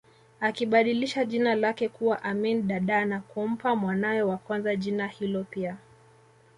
[0.39, 5.77] Akibadilisha jina lake kuwa Amin Dada na kumpa mwanawe wa kwanza jina hilo pia